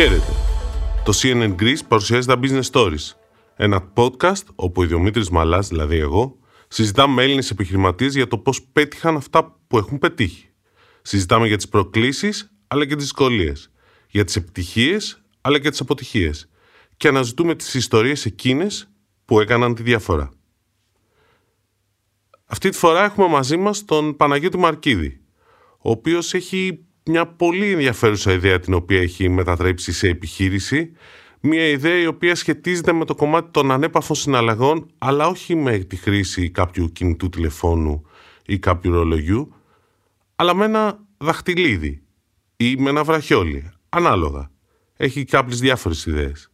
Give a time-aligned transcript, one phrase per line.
[0.00, 0.32] Χαίρετε.
[1.04, 3.12] Το CNN Greece παρουσιάζει τα Business Stories.
[3.56, 6.38] Ένα podcast όπου ο Διομήτρης Μαλάς, δηλαδή εγώ,
[6.68, 10.50] συζητάμε με Έλληνες επιχειρηματίες για το πώς πέτυχαν αυτά που έχουν πετύχει.
[11.02, 13.72] Συζητάμε για τις προκλήσεις αλλά και τις δυσκολίες,
[14.08, 16.48] για τις επιτυχίες αλλά και τις αποτυχίες
[16.96, 18.90] και αναζητούμε τις ιστορίες εκείνες
[19.24, 20.30] που έκαναν τη διαφορά.
[22.44, 25.20] Αυτή τη φορά έχουμε μαζί μας τον Παναγιώτη Μαρκίδη,
[25.78, 30.92] ο οποίος έχει μια πολύ ενδιαφέρουσα ιδέα την οποία έχει μετατρέψει σε επιχείρηση,
[31.40, 35.96] μια ιδέα η οποία σχετίζεται με το κομμάτι των ανέπαφων συναλλαγών, αλλά όχι με τη
[35.96, 38.06] χρήση κάποιου κινητού τηλεφώνου
[38.46, 39.54] ή κάποιου ρολογιού,
[40.36, 42.02] αλλά με ένα δαχτυλίδι
[42.56, 44.50] ή με ένα βραχιόλι, ανάλογα.
[44.96, 46.50] Έχει κάποιες διάφορες ιδέες.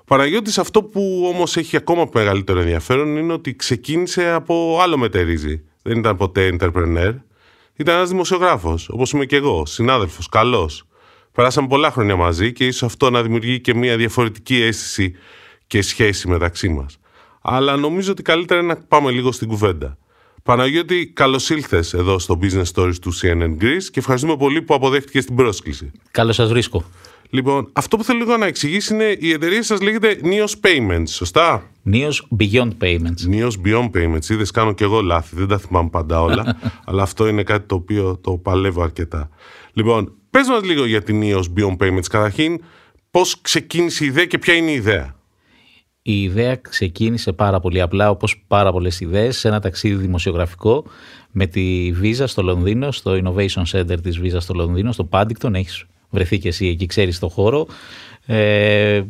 [0.00, 5.64] Ο Παναγιώτης αυτό που όμως έχει ακόμα μεγαλύτερο ενδιαφέρον είναι ότι ξεκίνησε από άλλο μετερίζει.
[5.82, 7.14] Δεν ήταν ποτέ entrepreneur.
[7.76, 10.84] Ήταν ένας δημοσιογράφος, όπως είμαι και εγώ, συνάδελφος, καλός.
[11.32, 15.14] Περάσαμε πολλά χρόνια μαζί και ίσως αυτό να δημιουργεί και μια διαφορετική αίσθηση
[15.66, 16.98] και σχέση μεταξύ μας.
[17.42, 19.96] Αλλά νομίζω ότι καλύτερα είναι να πάμε λίγο στην κουβέντα.
[20.42, 25.22] Παναγιώτη, καλώς ήλθες εδώ στο Business Stories του CNN Greece και ευχαριστούμε πολύ που αποδέχτηκε
[25.22, 25.90] την πρόσκληση.
[26.10, 26.84] Καλώς σας βρίσκω.
[27.30, 31.70] Λοιπόν, αυτό που θέλω λίγο να εξηγήσει είναι η εταιρεία σας λέγεται Neos Payments, σωστά;
[31.90, 33.26] Neos Beyond Payments.
[33.30, 34.28] Neos Beyond Payments.
[34.28, 37.74] Είδες, κάνω και εγώ λάθη, δεν τα θυμάμαι πάντα όλα, αλλά αυτό είναι κάτι το
[37.74, 39.28] οποίο το παλεύω αρκετά.
[39.72, 42.06] Λοιπόν, πες μας λίγο για την Neos Beyond Payments.
[42.10, 42.60] Καταρχήν,
[43.10, 45.16] πώς ξεκίνησε η ιδέα και ποια είναι η ιδέα;
[46.02, 50.84] Η ιδέα ξεκίνησε πάρα πολύ απλά, όπως πάρα πολλές ιδέες, σε ένα ταξίδι δημοσιογραφικό
[51.30, 55.54] με τη Visa στο Λονδίνο, στο Innovation Center της Visa στο Λονδίνο, στο Paddington.
[55.54, 57.66] Έχεις βρεθεί και εσύ εκεί, ξέρεις το χώρο.
[58.26, 59.02] Ε,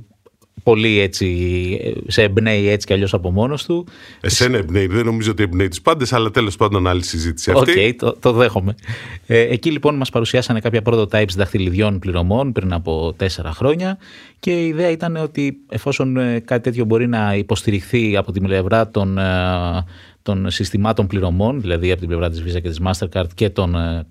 [0.63, 3.87] πολύ έτσι, σε εμπνέει έτσι κι αλλιώς από μόνος του.
[4.21, 7.71] Εσένα εμπνέει, δεν νομίζω ότι εμπνέει τους πάντες, αλλά τέλος πάντων άλλη συζήτηση αυτή.
[7.71, 8.75] Ok, okay, το, το δέχομαι.
[9.27, 13.99] Ε, εκεί λοιπόν μας παρουσιάσανε κάποια prototypes δαχτυλιδιών πληρωμών πριν από τέσσερα χρόνια
[14.39, 18.91] και η ιδέα ήταν ότι εφόσον ε, κάτι τέτοιο μπορεί να υποστηριχθεί από την πλευρά
[18.91, 19.23] των, ε,
[20.23, 24.07] των συστημάτων πληρωμών, δηλαδή από την πλευρά της Visa και της Mastercard και των ε,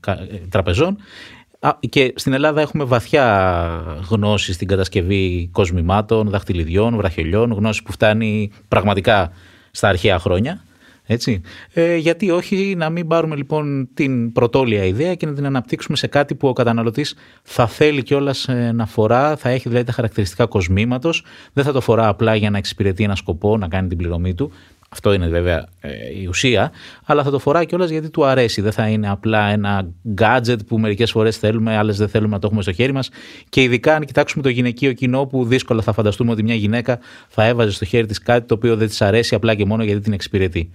[1.64, 8.52] τραπεζών, και στην Ελλάδα έχουμε βαθιά γνώση στην κατασκευή κοσμημάτων, δαχτυλιδιών, βραχελιών, γνώση που φτάνει
[8.68, 9.32] πραγματικά
[9.72, 10.64] στα αρχαία χρόνια.
[11.06, 11.42] Έτσι.
[11.74, 16.08] Ε, γιατί όχι να μην πάρουμε λοιπόν την πρωτόλια ιδέα και να την αναπτύξουμε σε
[16.08, 20.46] κάτι που ο καταναλωτής θα θέλει κιόλας ε, να φορά, θα έχει δηλαδή τα χαρακτηριστικά
[20.46, 24.34] κοσμήματος, δεν θα το φορά απλά για να εξυπηρετεί ένα σκοπό, να κάνει την πληρωμή
[24.34, 24.52] του,
[24.94, 25.90] αυτό είναι βέβαια ε,
[26.22, 26.72] η ουσία,
[27.06, 28.62] αλλά θα το φοράει κιόλας γιατί του αρέσει.
[28.62, 32.48] Δεν θα είναι απλά ένα gadget που μερικές φορές θέλουμε, άλλες δεν θέλουμε να το
[32.48, 33.10] έχουμε στο χέρι μας.
[33.50, 37.46] Και ειδικά αν κοιτάξουμε το γυναικείο κοινό, που δύσκολα θα φανταστούμε ότι μια γυναίκα θα
[37.46, 40.14] έβαζε στο χέρι της κάτι το οποίο δεν της αρέσει απλά και μόνο γιατί την
[40.14, 40.72] εξυπηρετεί.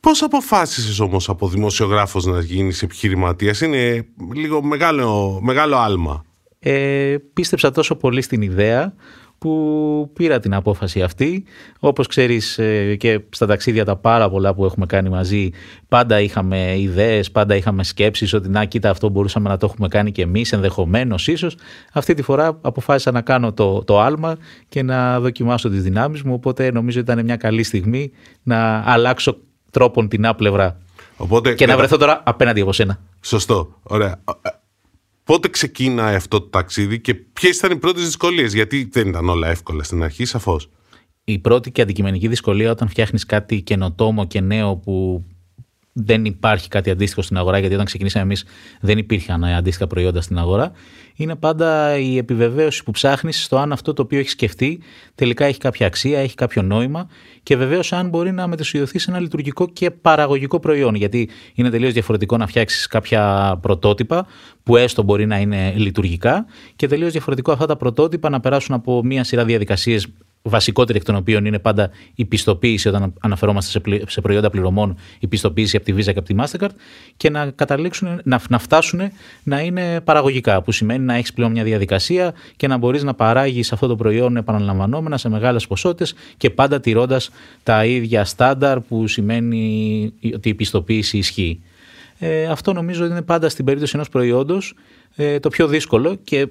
[0.00, 6.24] Πώς αποφάσισες όμως από δημοσιογράφος να γίνεις επιχειρηματίας, Είναι λίγο μεγάλο, μεγάλο άλμα.
[6.58, 8.94] Ε, πίστεψα τόσο πολύ στην ιδέα
[9.44, 11.44] που πήρα την απόφαση αυτή.
[11.78, 15.50] Όπως ξέρεις ε, και στα ταξίδια τα πάρα πολλά που έχουμε κάνει μαζί,
[15.88, 20.12] πάντα είχαμε ιδέες, πάντα είχαμε σκέψεις ότι να κοίτα αυτό μπορούσαμε να το έχουμε κάνει
[20.12, 21.56] και εμείς ενδεχομένως ίσως.
[21.92, 24.36] Αυτή τη φορά αποφάσισα να κάνω το, το άλμα
[24.68, 28.10] και να δοκιμάσω τις δυνάμεις μου, οπότε νομίζω ήταν μια καλή στιγμή
[28.42, 29.36] να αλλάξω
[29.70, 30.78] τρόπον την άπλευρα
[31.16, 32.98] Οπότε, και να βρεθώ τώρα απέναντι από σένα.
[33.20, 33.74] Σωστό.
[33.82, 34.20] Ωραία.
[35.24, 39.48] Πότε ξεκίνάει αυτό το ταξίδι και ποιες ήταν οι πρώτες δυσκολίες, Γιατί δεν ήταν όλα
[39.48, 40.70] εύκολα στην αρχή, σαφώς.
[41.24, 45.24] Η πρώτη και αντικειμενική δυσκολία όταν φτιάχνεις κάτι καινοτόμο και νέο που
[45.96, 48.44] δεν υπάρχει κάτι αντίστοιχο στην αγορά, γιατί όταν ξεκινήσαμε εμείς
[48.80, 50.72] δεν υπήρχαν αντίστοιχα προϊόντα στην αγορά,
[51.16, 54.80] είναι πάντα η επιβεβαίωση που ψάχνεις στο αν αυτό το οποίο έχεις σκεφτεί
[55.14, 57.08] τελικά έχει κάποια αξία, έχει κάποιο νόημα
[57.42, 60.94] και βεβαίως αν μπορεί να μετασχεδιωθεί σε ένα λειτουργικό και παραγωγικό προϊόν.
[60.94, 64.26] Γιατί είναι τελείως διαφορετικό να φτιάξεις κάποια πρωτότυπα
[64.62, 69.04] που έστω μπορεί να είναι λειτουργικά και τελείως διαφορετικό αυτά τα πρωτότυπα να περάσουν από
[69.04, 70.06] μία σειρά διαδικασίες
[70.48, 75.76] βασικότερη εκ των οποίων είναι πάντα η πιστοποίηση όταν αναφερόμαστε σε προϊόντα πληρωμών, η πιστοποίηση
[75.76, 76.74] από τη Visa και από τη Mastercard
[77.16, 79.00] και να καταλήξουν, να, να φτάσουν
[79.42, 83.72] να είναι παραγωγικά, που σημαίνει να έχεις πλέον μια διαδικασία και να μπορείς να παράγεις
[83.72, 87.30] αυτό το προϊόν επαναλαμβανόμενα σε μεγάλες ποσότητες και πάντα τηρώντας
[87.62, 91.62] τα ίδια στάνταρ που σημαίνει ότι η πιστοποίηση ισχύει.
[92.18, 94.74] Ε, αυτό νομίζω είναι πάντα στην περίπτωση ενός προϊόντος
[95.16, 96.48] ε, το πιο δύσκολο και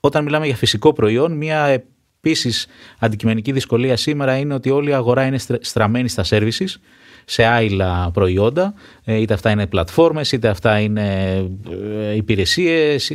[0.00, 1.82] όταν μιλάμε για φυσικό προϊόν, μια
[2.22, 2.66] Επίσης,
[2.98, 6.74] αντικειμενική δυσκολία σήμερα είναι ότι όλη η αγορά είναι στραμμένη στα services,
[7.24, 8.74] σε άειλα προϊόντα,
[9.04, 11.34] ε, είτε αυτά είναι πλατφόρμες, είτε αυτά είναι
[12.02, 13.12] ε, υπηρεσίες,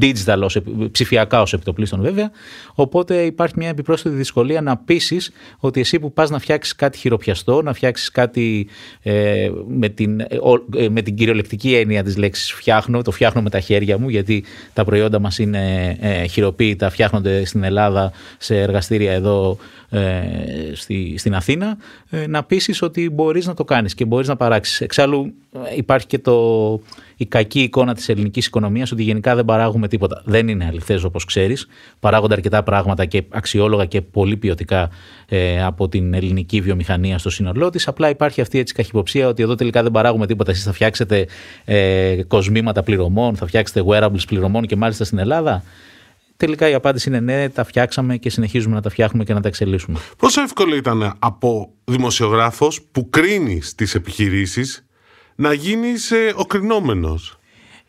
[0.00, 0.58] digital, ως,
[0.90, 2.30] ψηφιακά ως επιτοπλίστων βέβαια.
[2.74, 7.62] Οπότε υπάρχει μια επιπρόσθετη δυσκολία να πείσεις ότι εσύ που πας να φτιάξεις κάτι χειροπιαστό,
[7.62, 8.68] να φτιάξεις κάτι
[9.02, 13.60] ε, με, την, ε, με την κυριολεκτική έννοια της λέξης φτιάχνω, το φτιάχνω με τα
[13.60, 19.58] χέρια μου, γιατί τα προϊόντα μας είναι ε, χειροποίητα, φτιάχνονται στην Ελλάδα σε εργαστήρια εδώ
[19.90, 20.20] ε,
[20.72, 21.76] στη, στην Αθήνα,
[22.10, 24.80] ε, να πείσεις ότι μπορείς να το κάνεις και μπορείς να παράξεις.
[24.80, 25.34] Εξάλλου,
[25.76, 26.80] υπάρχει και το,
[27.16, 30.22] η κακή εικόνα της ελληνικής οικονομίας ότι γενικά δεν παράγουμε τίποτα.
[30.24, 31.66] Δεν είναι αληθές όπως ξέρεις.
[32.00, 34.90] Παράγονται αρκετά πράγματα και αξιόλογα και πολύ ποιοτικά
[35.28, 37.88] ε, από την ελληνική βιομηχανία στο σύνολό της.
[37.88, 40.50] Απλά υπάρχει αυτή έτσι καχυποψία ότι εδώ τελικά δεν παράγουμε τίποτα.
[40.50, 41.26] Εσείς θα φτιάξετε
[41.64, 45.62] ε, κοσμήματα πληρωμών, θα φτιάξετε wearables πληρωμών και μάλιστα στην Ελλάδα;
[46.36, 49.48] Τελικά η απάντηση είναι ναι, τα φτιάξαμε και συνεχίζουμε να τα φτιάχνουμε και να τα
[49.48, 49.98] εξελίσσουμε.
[50.18, 54.85] Πόσο εύκολο ήταν από δημοσιογράφος που κρίνει τις επιχειρήσεις
[55.36, 57.38] να γίνεις ε, ο κρινόμενος.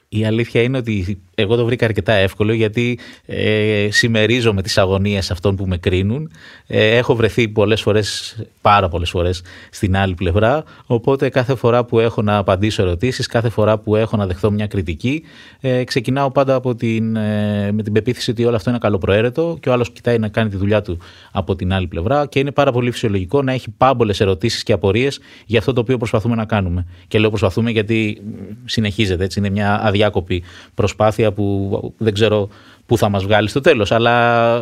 [0.09, 5.55] Η αλήθεια είναι ότι εγώ το βρήκα αρκετά εύκολο γιατί ε, συμμερίζομαι τις αγωνίες αυτών
[5.55, 6.31] που με κρίνουν.
[6.67, 9.41] Ε, έχω βρεθεί πολλές φορές, πάρα πολλές φορές
[9.71, 10.63] στην άλλη πλευρά.
[10.85, 14.67] Οπότε κάθε φορά που έχω να απαντήσω ερωτήσεις, κάθε φορά που έχω να δεχθώ μια
[14.67, 15.23] κριτική,
[15.59, 19.69] ε, ξεκινάω πάντα από την, ε, με την πεποίθηση ότι όλο αυτό είναι καλοπροαίρετο και
[19.69, 20.97] ο άλλος κοιτάει να κάνει τη δουλειά του
[21.31, 25.19] από την άλλη πλευρά και είναι πάρα πολύ φυσιολογικό να έχει πάμπολες ερωτήσεις και απορίες
[25.45, 26.85] για αυτό το οποίο προσπαθούμε να κάνουμε.
[27.07, 28.21] Και λέω προσπαθούμε γιατί
[28.65, 30.43] συνεχίζεται, έτσι, είναι μια αδιάκοπη
[30.73, 32.49] προσπάθεια που δεν ξέρω
[32.85, 33.91] πού θα μας βγάλει στο τέλος.
[33.91, 34.59] Αλλά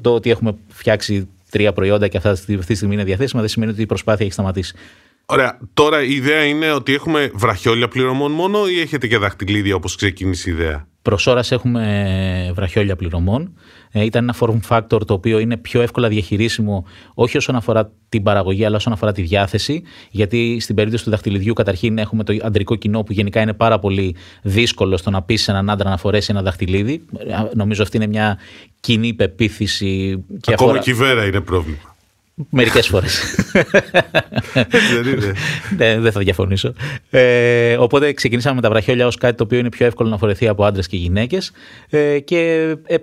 [0.00, 3.72] το ότι έχουμε φτιάξει τρία προϊόντα και αυτά αυτή τη στιγμή είναι διαθέσιμα δεν σημαίνει
[3.72, 4.74] ότι η προσπάθεια έχει σταματήσει.
[5.26, 5.58] Ωραία.
[5.74, 10.50] Τώρα η ιδέα είναι ότι έχουμε βραχιόλια πληρωμών μόνο ή έχετε και δαχτυλίδια όπως ξεκίνησε
[10.50, 13.58] η ιδέα; Προς ώρας έχουμε βραχιόλια πληρωμών.
[13.96, 18.22] Ε, ήταν ένα form factor το οποίο είναι πιο εύκολα διαχειρίσιμο όχι όσον αφορά την
[18.22, 22.74] παραγωγή αλλά όσον αφορά τη διάθεση γιατί στην περίπτωση του δαχτυλιδιού καταρχήν έχουμε το αντρικό
[22.74, 26.42] κοινό που γενικά είναι πάρα πολύ δύσκολο στο να πείσει έναν άντρα να φορέσει ένα
[26.42, 27.04] δαχτυλίδι.
[27.18, 28.38] Ε, νομίζω αυτή είναι μια
[28.80, 30.24] κοινή πεποίθηση.
[30.40, 30.84] Και Ακόμα αφορά...
[30.84, 31.94] και η βέρα είναι πρόβλημα.
[32.50, 33.44] Μερικές φορές.
[35.02, 35.32] δεν είναι.
[35.76, 36.72] ναι, δεν θα διαφωνήσω.
[37.10, 40.48] Ε, οπότε ξεκινήσαμε με τα βραχιόλια ως κάτι το οποίο είναι πιο εύκολο να φορεθεί
[40.48, 41.52] από άντρες και γυναίκες.
[41.90, 42.96] Ε, και ε,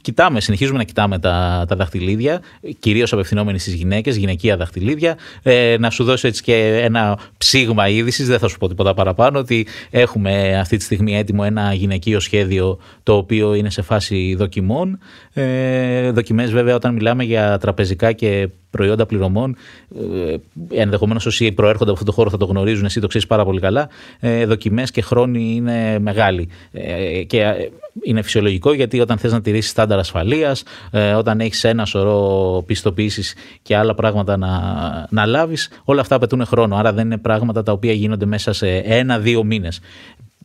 [0.00, 2.40] κοιτάμε, συνεχίζουμε να κοιτάμε τα, τα δαχτυλίδια,
[2.78, 5.16] κυρίως απευθυνόμενοι στις γυναίκες, γυναικεία δαχτυλίδια.
[5.42, 9.38] Ε, να σου δώσω έτσι και ένα ψήγμα είδησης, δεν θα σου πω τίποτα παραπάνω,
[9.38, 14.98] ότι έχουμε αυτή τη στιγμή έτοιμο ένα γυναικείο σχέδιο το οποίο είναι σε φάση δοκιμών.
[15.32, 19.56] Ε, Δοκιμές, βέβαια, όταν μιλάμε για τραπεζικά και προϊόντα πληρωμών,
[19.98, 20.36] ε,
[20.70, 23.60] ενδεχομένως όσοι προέρχονται από αυτό το χώρο θα το γνωρίζουν, εσύ το ξέρεις πάρα πολύ
[23.60, 23.88] καλά.
[24.20, 26.48] Ε, Δοκιμές και χρόνοι είναι μεγάλοι.
[26.72, 27.68] Ε, και ε,
[28.02, 33.34] είναι φυσιολογικό γιατί όταν θες να τηρήσεις στάνταρ ασφαλείας, ε, όταν έχεις ένα σωρό πιστοποιήσεις
[33.62, 34.50] και άλλα πράγματα να,
[35.10, 36.76] να λάβεις, όλα αυτά απαιτούν χρόνο.
[36.76, 39.80] Άρα δεν είναι πράγματα τα οποία γίνονται μέσα σε ένα-δύο μήνες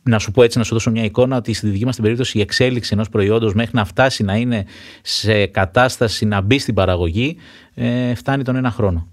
[0.04, 2.38] να σου πω έτσι, να σου δώσω μια εικόνα ότι στη δική μας την περίπτωση
[2.38, 4.66] η εξέλιξη ενός προϊόντος μέχρι να φτάσει να είναι
[5.02, 7.36] σε κατάσταση να μπει στην παραγωγή
[7.74, 9.08] ε, φτάνει τον ένα χρόνο.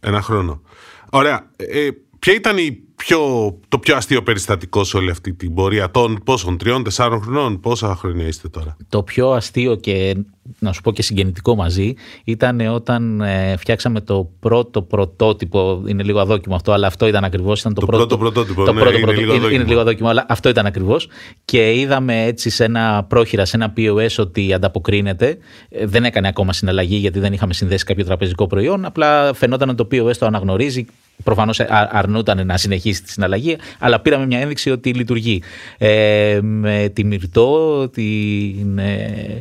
[0.00, 0.62] Ένα χρόνο.
[1.10, 1.50] Ωραία.
[1.56, 1.88] Ε,
[2.18, 3.18] ποια ήταν η πιο,
[3.68, 7.96] το πιο αστείο περιστατικό σε όλη αυτή την πορεία των πόσων, τριών, τεσσάρων χρονών, πόσα
[7.96, 10.14] χρόνια είστε τώρα; Το πιο αστείο και
[10.58, 11.94] να σου πω και συγγενητικό μαζί
[12.24, 15.82] ήταν όταν ε, φτιάξαμε το πρώτο πρωτότυπο.
[15.86, 17.62] Είναι λίγο αδόκιμο αυτό, αλλά αυτό ήταν ακριβώς.
[17.62, 18.64] Το, το πρώτο, πρωτότυπο.
[18.64, 21.08] Το ναι, πρώτο, είναι, πρώτο, λίγο είναι, είναι, λίγο αδόκιμο, αλλά αυτό ήταν ακριβώς.
[21.44, 25.38] Και είδαμε έτσι σε ένα πρόχειρα, σε ένα POS ότι ανταποκρίνεται.
[25.68, 28.84] Ε, δεν έκανε ακόμα συναλλαγή γιατί δεν είχαμε συνδέσει κάποιο τραπεζικό προϊόν.
[28.84, 30.86] Απλά φαινόταν ότι το POS το αναγνωρίζει
[31.24, 35.42] Προφανώς ε, αρνούταν να συνεχίσει τη συναλλαγή, αλλά πήραμε μια ένδειξη ότι λειτουργεί.
[35.78, 39.40] Ε, με τη Μυρτό, την, ε,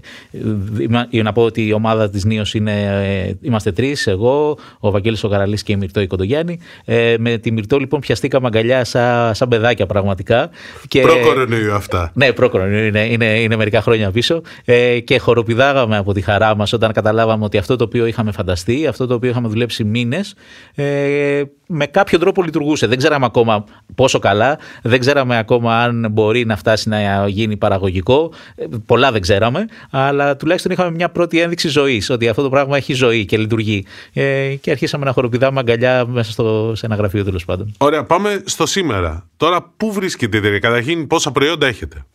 [1.24, 2.82] να πω ότι η ομάδα της Νίος είναι,
[3.28, 6.60] ε, είμαστε τρεις, εγώ, ο Βαγγέλης ο Καραλή και η Μυρτό η Κοντογιάννη.
[6.86, 10.50] Ε, με τη Μυρτό λοιπόν πιαστήκαμε αγκαλιά σαν, σαν παιδάκια πραγματικά.
[10.88, 12.12] Και, προ-κορονοϊό αυτά.
[12.14, 14.42] Ναι, προ-κορονοϊό, είναι, είναι, είναι μερικά χρόνια πίσω.
[14.66, 18.88] Ε, και χοροπηδάγαμε από τη χαρά μας όταν καταλάβαμε ότι αυτό το οποίο είχαμε φανταστεί,
[18.88, 20.36] αυτό το οποίο είχαμε δουλέψει μήνες,
[20.76, 22.88] ε, με κάποιο τρόπο λειτουργούσε.
[22.88, 23.64] Δεν ξέραμε ακόμα
[23.96, 28.34] πόσο καλά, δεν ξέραμε ακόμα αν μπορεί να φτάσει να γίνει παραγωγικό.
[28.56, 32.78] Ε, πολλά δεν ξέραμε, αλλά τουλάχιστον είχαμε μια πρώτη ένδειξη ζωής, ότι αυτό το πράγμα
[32.78, 33.86] έχει ζωή και λειτουργεί.
[34.14, 37.74] Ε, και αρχίσαμε να χοροπηδάμε αγκαλιά μέσα στο, σε ένα γραφείο τέλος πάντων.
[37.78, 39.30] Ωραία, πάμε στο σήμερα.
[39.38, 42.06] Τώρα, πού βρίσκεται η εταιρεία, καταρχήν πόσα προϊόντα έχετε;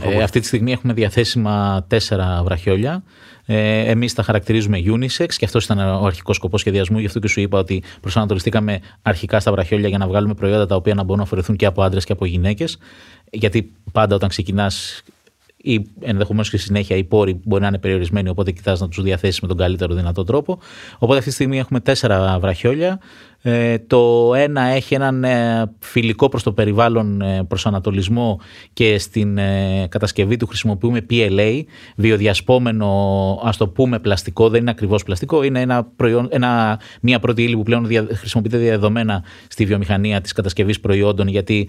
[0.00, 3.02] Ε, αυτή τη στιγμή έχουμε διαθέσιμα τέσσερα βραχιόλια.
[3.46, 6.98] Ε, Εμείς τα χαρακτηρίζουμε unisex και αυτός ήταν ο αρχικός σκοπός σχεδιασμού.
[6.98, 10.74] Γι' αυτό και σου είπα ότι προσανατολιστήκαμε αρχικά στα βραχιόλια για να βγάλουμε προϊόντα τα
[10.76, 12.78] οποία να μπορούν να φορεθούν και από άντρες και από γυναίκες.
[13.30, 15.02] Γιατί πάντα όταν ξεκινάς
[15.56, 19.40] ή ενδεχομένως και συνέχεια οι πόροι μπορεί να είναι περιορισμένοι, οπότε κοιτάς να τους διαθέσεις
[19.40, 20.58] με τον καλύτερο δυνατό τρόπο.
[20.94, 23.00] Οπότε αυτή τη στιγμή έχουμε τέσσερα βραχιόλια
[23.48, 28.40] Ε, το ένα έχει έναν ε, φιλικό προς το περιβάλλον ε, προσανατολισμό
[28.72, 29.38] και στην
[29.88, 31.62] κατασκευή του χρησιμοποιούμε PLA,
[31.96, 32.88] βιοδιασπόμενο
[33.44, 37.56] ας το πούμε πλαστικό, δεν είναι ακριβώς πλαστικό, είναι ένα προϊόν, ένα, μια πρώτη ύλη
[37.56, 41.68] που πλέον δια, χρησιμοποιείται διαδεδομένα στη βιομηχανία της κατασκευής προϊόντων γιατί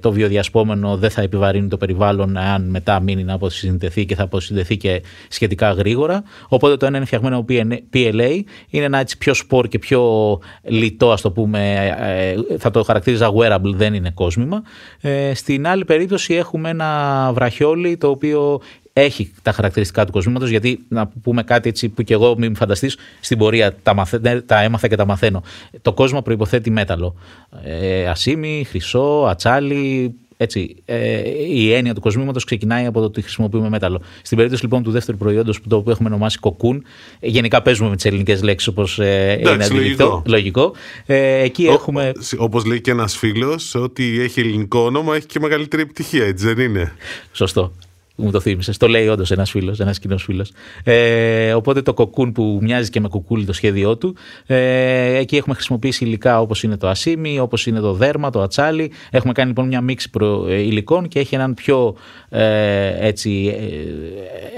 [0.00, 4.76] το βιοδιασπόμενο δεν θα επιβαρύνει το περιβάλλον αν μετά μείνει να αποσυνδεθεί και θα αποσυνδεθεί
[4.76, 6.22] και σχετικά γρήγορα.
[6.48, 7.44] Οπότε το ένα είναι φτιαγμένο
[7.92, 10.38] PLA, είναι ένα έτσι πιο σπορ και πιο
[10.86, 14.62] λιτό, ας το πούμε, ε, θα το χαρακτήριζα wearable, δεν είναι κόσμημα.
[15.00, 18.60] Ε, στην άλλη περίπτωση έχουμε ένα βραχιόλι το οποίο
[18.92, 22.96] έχει τα χαρακτηριστικά του κοσμήματος γιατί να πούμε κάτι έτσι που και εγώ μην φανταστείς
[23.20, 25.42] στην πορεία τα, μαθε, ναι, τα έμαθα και τα μαθαίνω.
[25.82, 27.14] Το κόσμο προϋποθέτει μέταλλο.
[27.62, 33.68] Ε, ασίμι, χρυσό, ατσάλι, έτσι, ε, η έννοια του κοσμήματος ξεκινάει από το ότι χρησιμοποιούμε
[33.68, 34.00] μέταλλο.
[34.22, 36.84] Στην περίπτωση λοιπόν του δεύτερου προϊόντος που το έχουμε ονομάσει κοκκούν,
[37.20, 40.22] ε, γενικά παίζουμε με τις ελληνικές λέξεις όπως ε, είναι αντιληπτό.
[40.26, 40.74] Λογικό.
[41.06, 42.12] Ε, εκεί έχουμε.
[42.36, 46.58] Όπως λέει και ένας φίλος, ότι έχει ελληνικό όνομα έχει και μεγαλύτερη επιτυχία, έτσι δεν
[46.58, 46.92] είναι;
[47.32, 47.72] Σωστό
[48.16, 48.76] μου το θύμισες.
[48.76, 50.52] Το λέει όντως ένας φίλος, ένας κοινός φίλος.
[50.84, 54.16] Ε, οπότε το κοκκούν που μοιάζει και με κουκούλι το σχέδιό του.
[54.46, 58.92] Ε, εκεί έχουμε χρησιμοποιήσει υλικά όπως είναι το ασίμι, όπως είναι το δέρμα, το ατσάλι.
[59.10, 61.96] Έχουμε κάνει λοιπόν μια μίξη προ, ε, υλικών και έχει έναν πιο
[62.28, 63.56] ε, έτσι,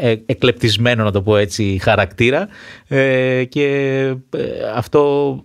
[0.01, 2.49] ε, ε, εκλεπτισμένο, να το πω έτσι, χαρακτήρα.
[2.89, 4.15] Ε, και
[4.75, 5.45] αυτό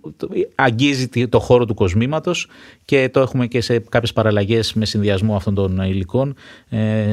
[0.54, 2.48] αγγίζει το χώρο του κοσμήματος
[2.84, 6.34] και το έχουμε και σε κάποιες παραλλαγές με συνδυασμό αυτών των υλικών,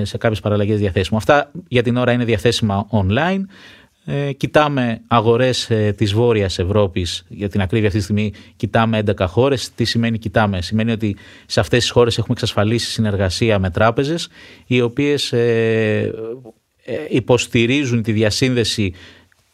[0.04, 1.18] σε κάποιες παραλλαγές διαθέσιμο.
[1.18, 3.42] Αυτά για την ώρα είναι διαθέσιμα online.
[4.06, 9.26] Ε, κοιτάμε αγορές ε, της Βόρειας Ευρώπης, για την ακρίβεια αυτή τη στιγμή κοιτάμε 11
[9.28, 9.74] χώρες.
[9.76, 14.30] Τι σημαίνει κοιτάμε, σημαίνει ότι σε αυτές τις χώρες έχουμε εξασφαλίσει συνεργασία με τράπεζες
[14.66, 16.14] οι οποίες ε,
[16.86, 18.94] ε υποστηρίζουν τη διασύνδεση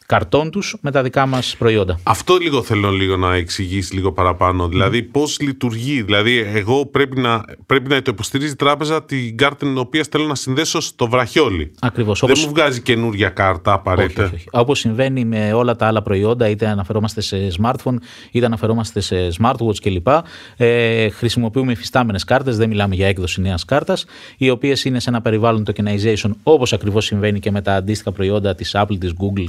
[0.08, 1.98] καρτών τους με τα δικά μας προϊόντα.
[2.02, 4.68] Αυτό λίγο θέλω λίγο να εξηγήσεις λίγο παραπάνω.
[4.68, 6.02] Δηλαδή, πώς λειτουργεί.
[6.02, 10.26] Δηλαδή, εγώ πρέπει να, πρέπει να το υποστηρίζει η τράπεζα την κάρτα την οποία θέλω
[10.26, 11.70] να συνδέσω στο βραχιόλι.
[11.80, 12.22] Ακριβώς.
[12.26, 14.32] Δεν μου βγάζει καινούρια κάρτα απαραίτητα.
[14.50, 17.96] Όπως συμβαίνει με όλα τα άλλα προϊόντα, είτε αναφερόμαστε σε smartphone,
[18.30, 20.08] είτε αναφερόμαστε σε smartwatch κλπ.
[20.56, 24.04] Ε, χρησιμοποιούμε υφιστάμενες κάρτες, δεν μιλάμε για έκδοση νέας κάρτας,
[24.36, 28.54] οι οποίες είναι σε ένα περιβάλλον tokenization όπως ακριβώς συμβαίνει και με τα αντίστοιχα προϊόντα
[28.54, 29.46] της Apple, της Google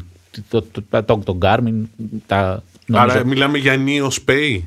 [0.50, 1.84] το, το, το, το Garmin.
[2.26, 4.60] Τα, Άρα μιλάμε για Neos Pay.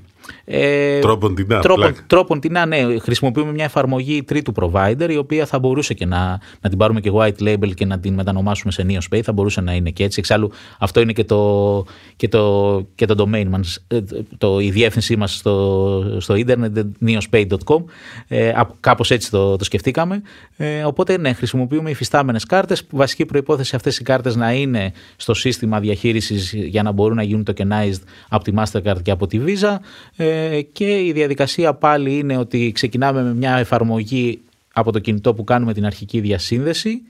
[0.45, 1.47] Ε, τρόπον την
[2.07, 2.99] τρόπον, την ναι.
[2.99, 7.11] Χρησιμοποιούμε μια εφαρμογή τρίτου provider η οποία θα μπορούσε και να, να την πάρουμε και
[7.15, 9.21] white label και να την μετανομάσουμε σε Neos Pay.
[9.23, 10.21] Θα μπορούσε να είναι και έτσι.
[10.21, 11.85] Εξάλλου αυτό είναι και το,
[12.17, 14.01] και το, και το domain μας, ε,
[14.39, 17.85] το, η διεύθυνσή μας στο, στο ίντερνετ neospay.com.
[18.29, 20.23] Ε, κάπως έτσι το, το σκεφτήκαμε.
[20.57, 22.87] Ε, οπότε ναι, χρησιμοποιούμε υφιστάμενες κάρτες.
[22.91, 27.47] Βασική προϋπόθεση αυτές οι κάρτες να είναι στο σύστημα διαχείρισης για να μπορούν να γίνουν
[27.51, 29.77] tokenized από τη Mastercard και από τη Visa.
[30.17, 34.41] Ε, και η διαδικασία πάλι είναι ότι ξεκινάμε με μια εφαρμογή
[34.73, 37.03] από το κινητό που κάνουμε την αρχική διασύνδεση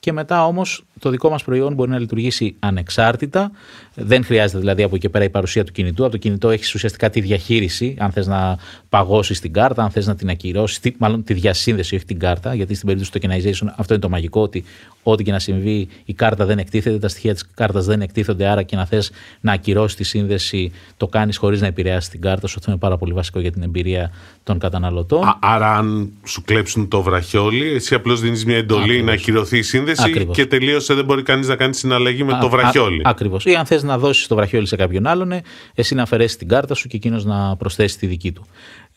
[0.00, 3.50] και μετά όμως το δικό μας προϊόν μπορεί να λειτουργήσει ανεξάρτητα.
[3.98, 6.02] Δεν χρειάζεται δηλαδή από εκεί πέρα η παρουσία του κινητού.
[6.02, 10.06] Από το κινητό έχεις ουσιαστικά τη διαχείριση, αν θες να παγώσεις την κάρτα, αν θες
[10.06, 13.94] να την ακυρώσεις, μάλλον τη διασύνδεση, όχι την κάρτα, γιατί στην περίπτωση του tokenization αυτό
[13.94, 14.64] είναι το μαγικό, ότι
[15.02, 18.62] ό,τι και να συμβεί η κάρτα δεν εκτίθεται, τα στοιχεία της κάρτας δεν εκτίθονται, άρα
[18.62, 19.10] και να θες
[19.40, 23.12] να ακυρώσεις τη σύνδεση, το κάνεις χωρίς να επηρεάσεις την κάρτα, αυτό είναι πάρα πολύ
[23.12, 24.10] βασικό για την εμπειρία
[24.42, 25.24] των καταναλωτών.
[25.24, 29.62] Α, άρα αν σου κλέψουν το βραχιόλι, εσύ απλώς δίνεις μια εντολή να ακυρωθεί η
[29.62, 33.00] σύνδεση και τελείω δεν μπορεί κανείς να κάνει συναλλαγή με το βραχιόλι.
[33.04, 33.44] Ακριβώς.
[33.44, 35.32] Ή αν θες να δώσει το βραχιόλι σε κάποιον άλλον,
[35.74, 38.46] εσύ να αφαιρέσεις την κάρτα σου και εκείνος να προσθέσει τη δική του.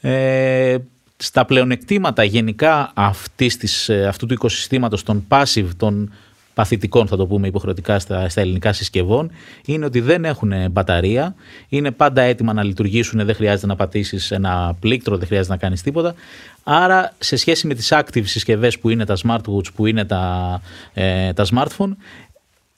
[0.01, 0.77] Ε,
[1.17, 6.11] στα πλεονεκτήματα γενικά αυτής της, ε, αυτού του οικοσυστήματος των passive, των
[6.59, 9.31] παθητικών θα το πούμε υποχρεωτικά στα, στα ελληνικά συσκευών
[9.65, 11.35] είναι ότι δεν έχουν μπαταρία,
[11.69, 15.81] είναι πάντα έτοιμα να λειτουργήσουν, δεν χρειάζεται να πατήσεις ένα πλήκτρο, δεν χρειάζεται να κάνεις
[15.81, 16.13] τίποτα.
[16.63, 20.61] Άρα σε σχέση με τις active συσκευές που είναι τα smartwatch, που είναι τα,
[20.93, 21.91] ε, τα smartphone,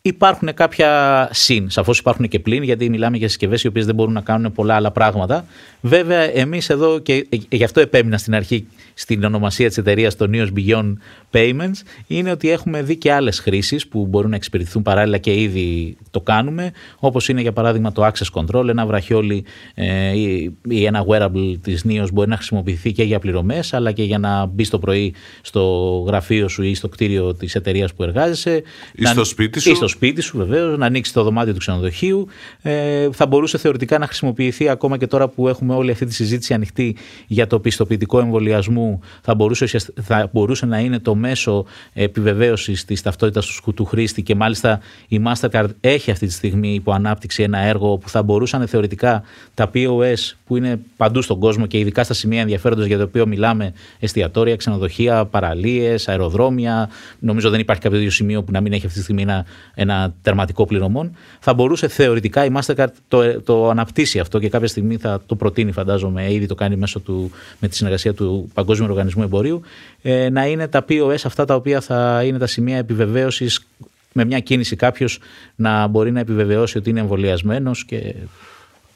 [0.04, 4.14] Υπάρχουν κάποια συν, σαφώς υπάρχουν και πλήν, γιατί μιλάμε για συσκευές οι οποίες δεν μπορούν
[4.14, 5.46] να κάνουν πολλά άλλα πράγματα.
[5.82, 10.48] Βέβαια, εμείς εδώ, και γι' αυτό επέμεινα στην αρχή στην ονομασία της εταιρείας, το Neos
[10.58, 10.94] Beyond
[11.32, 15.98] Payments, είναι ότι έχουμε δει και άλλες χρήσεις που μπορούν να εξυπηρετηθούν παράλληλα και ήδη
[16.12, 21.56] το κάνουμε, όπως είναι για παράδειγμα το Access Control, ένα βραχιόλι ε, ή, ένα wearable
[21.62, 25.14] της Neos μπορεί να χρησιμοποιηθεί και για πληρωμές, αλλά και για να μπει το πρωί
[25.42, 25.64] στο
[26.08, 28.64] γραφείο σου ή στο κτίριο της εταιρείας που εργάζεσαι.
[28.96, 29.72] Ή στο σπίτι σου.
[29.72, 32.28] Ή στο σπίτι σου βεβαίως, να ανοίξει το δωμάτιο του ξενοδοχείου.
[32.62, 36.54] Ε, θα μπορούσε θεωρητικά να χρησιμοποιηθεί ακόμα και τώρα που έχουμε όλη αυτή τη συζήτηση
[36.54, 36.96] ανοιχτή
[37.28, 39.00] για το πιστοποιητικό εμβολιασμού.
[39.22, 44.36] Θα μπορούσε, θα μπορούσε να είναι το μέσο επιβεβαίωσης της ταυτότητας του, του χρήστη και
[44.36, 49.24] μάλιστα η Mastercard έχει αυτή τη στιγμή υπό ανάπτυξη ένα έργο που θα μπορούσαν θεωρητικά
[49.54, 53.28] τα POS που είναι παντού στον κόσμο και ειδικά στα σημεία ενδιαφέροντος για το οποίο
[53.28, 56.90] μιλάμε, εστιατόρια, ξενοδοχεία, παραλίες, αεροδρόμια.
[57.20, 59.46] Νομίζω δεν υπάρχει κάποιο ίδιο σημείο που να μην έχει αυτή τη στιγμή ένα,
[59.82, 61.16] ένα τερματικό πληρωμών.
[61.40, 65.72] Θα μπορούσε θεωρητικά η Mastercard το, το αναπτύσσει αυτό και κάποια στιγμή θα το προτείνει,
[65.72, 69.62] φαντάζομαι, ήδη το κάνει μέσω του, με τη συνεργασία του Παγκόσμιου Οργανισμού Εμπορίου,
[70.02, 73.66] ε, να είναι τα POS αυτά τα οποία θα είναι τα σημεία επιβεβαίωσης
[74.14, 75.20] με μια κίνηση κάποιος
[75.56, 78.16] να μπορεί να επιβεβαιώσει ότι είναι εμβολιασμένος και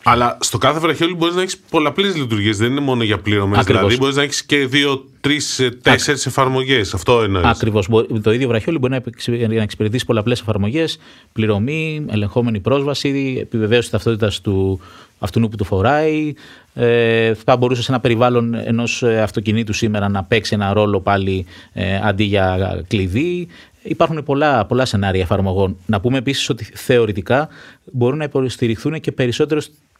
[0.07, 2.57] αλλά στο κάθε βραχιόλι μπορείς να έχεις πολλαπλέ λειτουργίες.
[2.57, 3.61] Δεν είναι μόνο για πληρωμέ.
[3.65, 6.93] Δηλαδή, μπορείς να έχεις και δύο, τρεις, ε, τέσσερις εφαρμογές.
[6.93, 7.45] Αυτό εννοείς.
[7.45, 7.89] Ακριβώς.
[8.21, 9.01] Το ίδιο βραχιόλι μπορεί
[9.47, 10.97] να εξυπηρετήσει πολλαπλές εφαρμογές.
[11.33, 14.79] Πληρωμή, ελεγχόμενη πρόσβαση, επιβεβαίωση ταυτότητας του
[15.19, 16.33] αυτού που το φοράει.
[16.73, 21.45] Ε, θα μπορούσες σε ένα περιβάλλον ενός ε, αυτοκινήτου σήμερα να παίξει ένα ρόλο πάλι
[21.73, 23.47] ε, αντί για κλειδί.
[23.83, 25.77] Υπάρχουν πολλά, πολλά σενάρια εφαρμογών.
[25.85, 27.47] Να πούμε επίσης ότι θεωρητικά
[27.91, 29.11] μπορούν να υποστηριχθούν και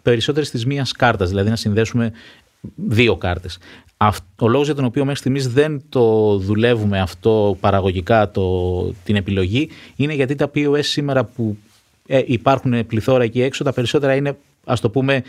[0.05, 2.12] περισσότερες της μίας κάρτας, δηλαδή να συνδέσουμε
[2.75, 3.57] δύο κάρτες.
[4.39, 9.69] Ο λόγος για τον οποίο μέχρι στιγμής δεν το δουλεύουμε αυτό παραγωγικά το, την επιλογή
[9.95, 11.57] είναι γιατί τα POS σήμερα που
[12.07, 15.24] ε, υπάρχουν πληθώρα εκεί έξω, τα περισσότερα είναι, ας το πούμε,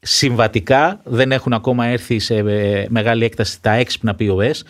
[0.00, 4.60] συμβατικά, δεν έχουν ακόμα έρθει σε ε, μεγάλη έκταση τα έξυπνα POS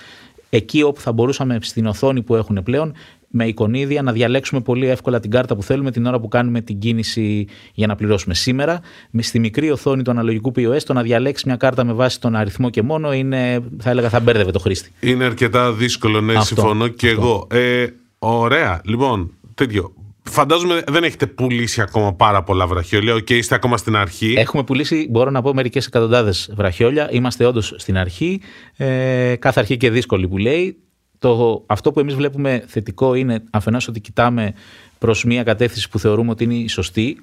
[0.50, 2.94] εκεί όπου θα μπορούσαμε στην οθόνη που έχουν πλέον
[3.32, 6.78] με εικονίδια να διαλέξουμε πολύ εύκολα την κάρτα που θέλουμε την ώρα που κάνουμε την
[6.78, 8.34] κίνηση για να πληρώσουμε.
[8.34, 12.20] Σήμερα, με στη μικρή οθόνη του αναλογικού POS, το να διαλέξεις μια κάρτα με βάση
[12.20, 14.92] τον αριθμό και μόνο είναι, θα έλεγα, θα μπέρδευε το χρήστη.
[15.00, 17.46] Είναι αρκετά δύσκολο, ναι, αυτό, συμφωνώ και εγώ.
[17.50, 17.86] Ε,
[18.18, 19.92] ωραία, λοιπόν, τέτοιο.
[20.30, 23.14] Φαντάζομαι δεν έχετε πουλήσει ακόμα πάρα πολλά βραχιόλια.
[23.14, 24.34] Ok, okay, είστε ακόμα στην αρχή.
[24.36, 27.08] Έχουμε πουλήσει, μπορώ να πω, μερικές εκατοντάδες βραχιόλια.
[27.12, 28.40] Είμαστε όντως στην αρχή.
[28.76, 30.76] Ε, κάθε αρχή και δύσκολη που λέει.
[31.22, 34.54] Το, αυτό που εμείς βλέπουμε θετικό είναι αφενός ότι κοιτάμε
[34.98, 37.20] προς μια κατεύθυνση που θεωρούμε ότι είναι η σωστή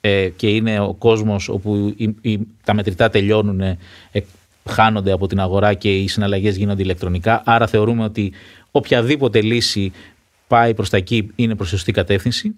[0.00, 1.94] ε, και είναι ο κόσμος όπου
[2.64, 3.76] τα μετρητά τελειώνουν, ε,
[4.68, 7.42] χάνονται από την αγορά και οι συναλλαγές γίνονται ηλεκτρονικά.
[7.44, 8.32] Άρα θεωρούμε ότι
[8.70, 9.92] οποιαδήποτε λύση
[10.46, 12.54] πάει προς τα εκεί είναι προς σωστή κατεύθυνση.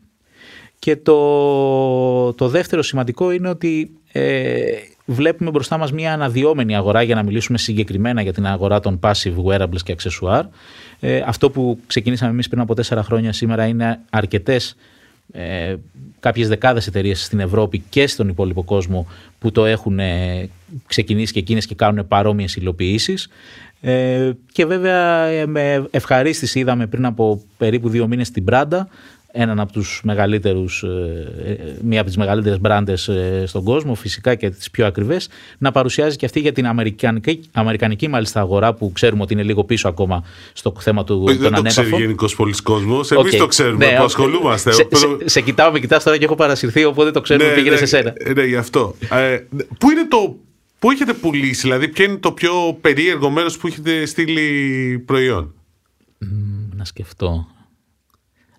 [0.79, 4.63] Και το, το δεύτερο σημαντικό είναι ότι ε,
[5.05, 9.35] βλέπουμε μπροστά μας μια αναδυόμενη αγορά για να μιλήσουμε συγκεκριμένα για την αγορά των passive
[9.47, 10.45] wearables και accessoire.
[11.05, 14.77] Ε, αυτό που ξεκινήσαμε εμείς πριν από τέσσερα χρόνια σήμερα είναι αρκετές
[15.33, 15.75] ε,
[16.21, 19.07] κάποιες δεκάδες εταιρείες στην Ευρώπη και στον υπόλοιπο κόσμο
[19.39, 20.49] που το έχουν ε,
[20.87, 23.29] ξεκινήσει και εκείνες και κάνουν παρόμοιες υλοποιήσεις.
[23.81, 28.89] Ε, και βέβαια ε, με ευχαρίστηση είδαμε πριν από περίπου δύο μήνες την Πράντα
[29.33, 33.11] έναν από τους μεγαλύτερους, ε, μία από τις μεγαλύτερες μπράντες
[33.45, 38.09] στον κόσμο, φυσικά και τις πιο ακριβές, να παρουσιάζει και αυτή για την αμερικανική, αμερικανική
[38.09, 41.63] μάλιστα αγορά που ξέρουμε ότι είναι λίγο πίσω ακόμα στο θέμα του Δεν των το
[41.63, 43.01] ξέρει γενικός πολλοί κόσμο.
[43.19, 44.73] Εμεί το ξέρουμε ναι, που ασχολούμαστε.
[44.73, 47.71] Σε, σε, σε, κοιτάω, με κοιτάς τώρα και έχω παρασυρθεί, οπότε το ξέρουμε ναι, πήγαινε
[47.71, 48.13] ναι, σε σένα.
[48.35, 48.95] Ναι, γι' αυτό.
[49.11, 49.39] Ε,
[49.79, 50.37] πού είναι το
[50.83, 55.55] Πού έχετε πουλήσει, δηλαδή, ποιο είναι το πιο περίεργο μέρος που έχετε στείλει προϊόν;
[56.75, 57.47] να σκεφτώ.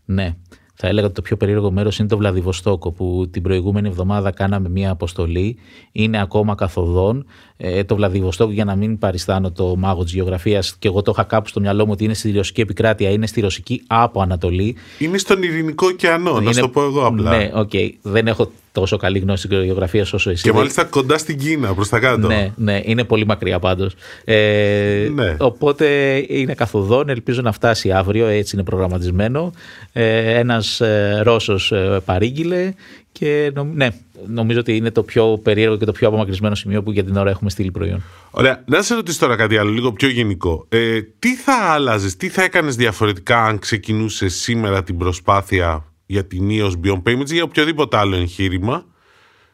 [0.05, 0.35] Ναι.
[0.75, 4.69] Θα έλεγα ότι το πιο περίεργο μέρος είναι το Βλαδιβοστόκο, που την προηγούμενη εβδομάδα κάναμε
[4.69, 5.57] μία αποστολή.
[5.91, 7.25] Είναι ακόμα καθοδόν.
[7.65, 11.23] Ε, το Βλαδιβοστόκο, για να μην παριστάνω το μάγο της γεωγραφίας, και εγώ το είχα
[11.23, 14.75] κάπου στο μυαλό μου ότι είναι στη ρωσική επικράτεια, είναι στη ρωσική από Ανατολή.
[14.97, 16.39] Είναι στον Ειρηνικό ωκεανό, είναι...
[16.39, 17.37] να σου το πω εγώ απλά.
[17.37, 17.69] Ναι, ok.
[17.73, 17.89] Okay.
[18.01, 20.43] Δεν έχω τόσο καλή γνώση της γεωγραφίας όσο εσύ.
[20.43, 22.27] Και μάλιστα κοντά στην Κίνα, προς τα κάτω.
[22.27, 23.95] Ναι, ναι, είναι πολύ μακριά πάντως.
[24.23, 25.35] Ε, ναι.
[25.39, 25.85] Οπότε
[26.27, 29.53] είναι καθοδόν, ελπίζω να φτάσει αύριο, έτσι είναι προγραμματισμένο.
[29.93, 32.73] Ε, Ένας ε, Ρώσος ε, παρήγγειλε
[33.13, 33.87] και ναι,
[34.27, 37.29] νομίζω ότι είναι το πιο περίεργο και το πιο απομακρυσμένο σημείο που για την ώρα
[37.29, 38.03] έχουμε στείλει προϊόν.
[38.31, 38.63] Ωραία.
[38.65, 40.65] Να σε ρωτήσω τώρα κάτι άλλο, λίγο πιο γενικό.
[40.69, 46.47] Ε, τι θα άλλαζες, τι θα έκανες διαφορετικά αν ξεκινούσε σήμερα την προσπάθεια για την
[46.51, 48.85] EOS Beyond Payments ή για οποιοδήποτε άλλο εγχείρημα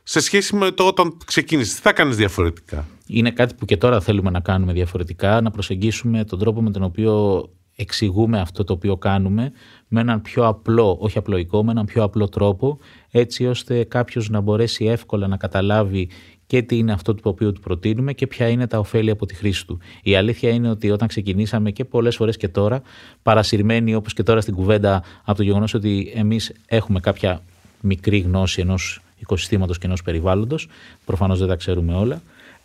[0.03, 1.75] σε σχέση με το όταν ξεκίνησες.
[1.75, 6.23] Τι θα κάνεις διαφορετικά; Είναι κάτι που και τώρα θέλουμε να κάνουμε διαφορετικά, να προσεγγίσουμε
[6.23, 7.43] τον τρόπο με τον οποίο
[7.81, 9.51] εξηγούμε αυτό το οποίο κάνουμε
[9.87, 12.77] με έναν πιο απλό, όχι απλοϊκό, με έναν πιο απλό τρόπο,
[13.11, 16.09] έτσι ώστε κάποιος να μπορέσει εύκολα να καταλάβει
[16.47, 19.35] και τι είναι αυτό το οποίο του προτείνουμε και ποια είναι τα ωφέλη από τη
[19.35, 19.79] χρήση του.
[20.03, 22.81] Η αλήθεια είναι ότι όταν ξεκινήσαμε και πολλές φορές και τώρα,
[23.23, 27.41] παρασυρμένοι όπως και τώρα στην κουβέντα από το γεγονός ότι εμείς έχουμε κάποια
[27.81, 30.67] μικρή γνώση ενός οικοσυστήματος και ενός περιβάλλοντος,
[31.05, 32.21] προφανώς δεν τα ξέρουμε όλα,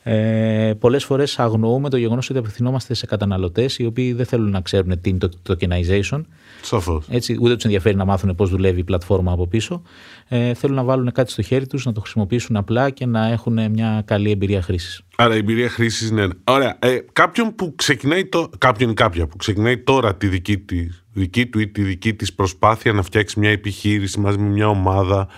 [0.06, 4.60] Ε, Πολλές φορές αγνοούμε το γεγονός ότι απευθυνόμαστε σε καταναλωτές οι οποίοι δεν θέλουν να
[4.60, 6.20] ξέρουν τι είναι το tokenization.
[6.62, 7.06] Σαφώς.
[7.10, 9.82] Έτσι, ούτε τους ενδιαφέρει να μάθουν πώς δουλεύει η πλατφόρμα από πίσω.
[10.28, 13.70] Ε, θέλουν να βάλουν κάτι στο χέρι τους, να το χρησιμοποιήσουν απλά και να έχουν
[13.70, 15.02] μια καλή εμπειρία χρήσης.
[15.16, 16.28] Άρα η εμπειρία χρήσης είναι.
[16.44, 16.76] Ωραία.
[16.78, 18.26] Ε, κάποιον που ξεκινάει.
[18.26, 18.50] Το...
[18.58, 22.34] Κάποιον ή κάποια που ξεκινάει τώρα τη δική, τη, δική του ή τη δική της
[22.34, 25.28] προσπάθεια να φτιάξει μια επιχείρηση μαζί με μια ομάδα,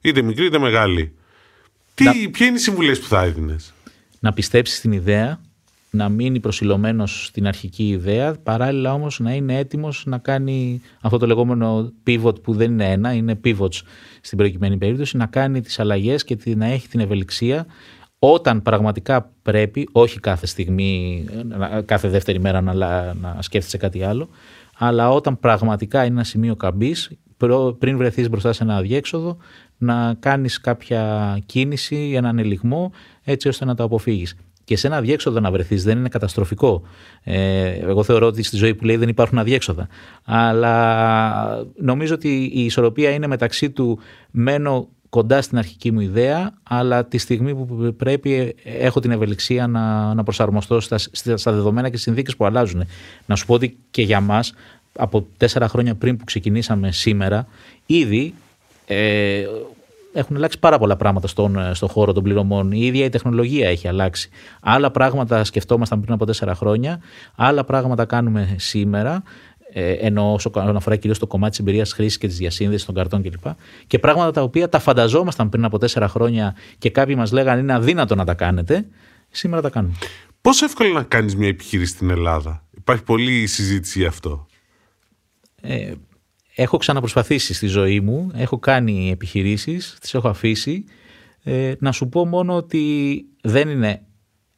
[0.00, 1.12] είτε μικρή είτε μεγάλη.
[1.94, 2.12] Τι, να...
[2.30, 3.73] Ποια είναι οι συμβουλές που θα έδινες;
[4.24, 5.40] Να πιστέψεις στην ιδέα,
[5.90, 11.26] να μείνει προσιλωμένος στην αρχική ιδέα, παράλληλα όμως να είναι έτοιμος να κάνει αυτό το
[11.26, 13.80] λεγόμενο pivot που δεν είναι ένα, είναι pivots
[14.20, 17.66] στην προκειμένη περίπτωση, να κάνει τις αλλαγές και να έχει την ευελιξία
[18.18, 21.24] όταν πραγματικά πρέπει, όχι κάθε στιγμή,
[21.84, 22.74] κάθε δεύτερη μέρα να,
[23.14, 24.28] να σκέφτεσαι κάτι άλλο,
[24.78, 27.10] αλλά όταν πραγματικά είναι ένα σημείο καμπής,
[27.78, 29.36] πριν βρεθείς μπροστά σε ένα αδιέξοδο,
[29.78, 32.92] να κάνεις κάποια κίνηση, έναν ελιγμό,
[33.24, 34.36] έτσι ώστε να το αποφύγεις.
[34.64, 36.82] Και σε ένα αδιέξοδο να βρεθείς δεν είναι καταστροφικό.
[37.22, 39.88] Ε, εγώ θεωρώ ότι στη ζωή που λέει δεν υπάρχουν αδιέξοδα.
[40.24, 43.98] Αλλά νομίζω ότι η ισορροπία είναι μεταξύ του
[44.30, 50.14] μένω κοντά στην αρχική μου ιδέα, αλλά τη στιγμή που πρέπει έχω την ευελιξία να,
[50.14, 50.98] να προσαρμοστώ στα,
[51.34, 52.84] στα δεδομένα και συνθήκες που αλλάζουν.
[53.26, 54.54] Να σου πω ότι και για μας,
[54.98, 57.46] από τέσσερα χρόνια πριν που ξεκινήσαμε σήμερα,
[57.86, 58.34] ήδη
[58.86, 59.44] ε,
[60.12, 62.72] έχουν αλλάξει πάρα πολλά πράγματα στον, στον χώρο των πληρωμών.
[62.72, 64.28] Η ίδια η τεχνολογία έχει αλλάξει.
[64.60, 67.00] Άλλα πράγματα σκεφτόμασταν πριν από τέσσερα χρόνια,
[67.34, 69.22] άλλα πράγματα κάνουμε σήμερα
[69.76, 73.22] ε, ενώ όσο αφορά κυρίως το κομμάτι της εμπειρίας χρήσης και της διασύνδεσης των καρτών
[73.22, 73.46] κλπ.
[73.86, 77.74] Και πράγματα τα οποία τα φανταζόμασταν πριν από τέσσερα χρόνια και κάποιοι μας λέγανε είναι
[77.74, 78.86] αδύνατο να τα κάνετε,
[79.30, 79.94] σήμερα τα κάνουμε.
[80.40, 84.46] Πόσο εύκολο να κάνεις μια επιχείρηση στην Ελλάδα, Υπάρχει πολλή συζήτηση γι' αυτό.
[85.60, 85.92] Ε,
[86.54, 90.84] έχω ξαναπροσπαθήσει στη ζωή μου, έχω κάνει επιχειρήσεις, τις έχω αφήσει.
[91.42, 94.02] Ε, να σου πω μόνο ότι δεν είναι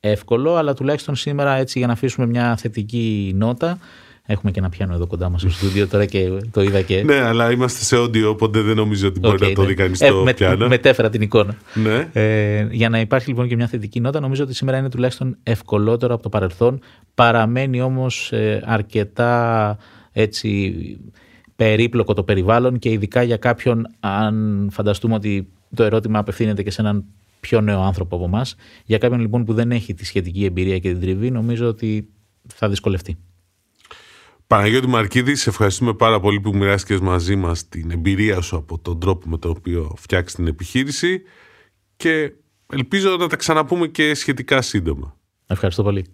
[0.01, 3.79] εύκολο, αλλά τουλάχιστον σήμερα έτσι για να αφήσουμε μια θετική νότα,
[4.29, 7.03] Έχουμε και ένα πιάνο εδώ κοντά μας στο στούντιο τώρα και το είδα και.
[7.03, 9.67] Ναι, αλλά είμαστε σε όντιο, οπότε δεν νομίζω ότι μπορεί να το ναι.
[9.67, 10.69] δει κανείς ε, το πιάνο.
[10.69, 11.57] Μετέφερα την εικόνα.
[11.75, 12.09] Ναι.
[12.13, 16.15] Ε, για να υπάρχει λοιπόν και μια θετική νότα, νομίζω ότι σήμερα είναι τουλάχιστον ευκολότερο
[16.15, 16.81] από το παρελθόν.
[17.15, 19.79] Παραμένει όμως ε, αρκετά
[20.13, 20.75] έτσι
[21.57, 26.81] περίπλοκο το περιβάλλον και ειδικά για κάποιον, αν φανταστούμε ότι το ερώτημα απευθύνεται και σε
[26.81, 27.05] έναν
[27.41, 28.55] πιο νέο άνθρωπο από εμάς.
[28.85, 32.09] Για κάποιον λοιπόν που δεν έχει τη σχετική εμπειρία και την τριβή, νομίζω ότι
[32.55, 33.17] θα δυσκολευτεί.
[34.47, 39.01] Παναγιώτη Μαρκίδη, σε ευχαριστούμε πάρα πολύ που μοιράστηκες μαζί μας την εμπειρία σου από τον
[39.01, 41.23] τρόπο με τον οποίο φτιάξεις την επιχείρηση
[41.97, 42.33] και
[42.73, 45.17] ελπίζω να τα ξαναπούμε και σχετικά σύντομα.
[45.47, 46.07] Ευχαριστώ πολύ.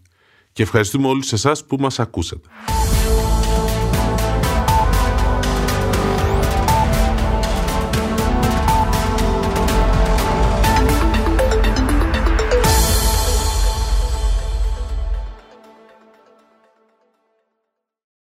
[0.52, 2.48] Και ευχαριστούμε όλους εσάς που μας ακούσατε.